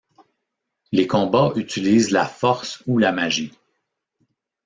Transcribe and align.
Les 0.91 1.05
combats 1.05 1.51
utilisent 1.55 2.09
la 2.09 2.25
force 2.25 2.81
ou 2.87 2.97
la 2.97 3.11
magie. 3.11 3.51